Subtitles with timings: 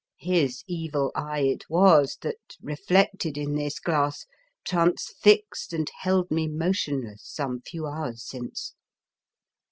[0.17, 4.25] His evil eye it was that, reflected in this glass,
[4.65, 8.73] transfixed and held me mo tionless some few hours since.